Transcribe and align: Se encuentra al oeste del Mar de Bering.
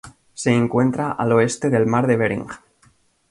Se 0.33 0.49
encuentra 0.49 1.11
al 1.11 1.31
oeste 1.31 1.69
del 1.69 1.85
Mar 1.85 2.07
de 2.07 2.17
Bering. 2.17 2.47